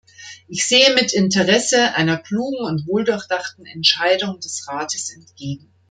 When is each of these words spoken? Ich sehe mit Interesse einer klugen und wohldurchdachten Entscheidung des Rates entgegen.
Ich 0.47 0.67
sehe 0.67 0.95
mit 0.95 1.13
Interesse 1.13 1.93
einer 1.93 2.17
klugen 2.17 2.57
und 2.65 2.87
wohldurchdachten 2.87 3.67
Entscheidung 3.67 4.39
des 4.39 4.67
Rates 4.67 5.11
entgegen. 5.11 5.71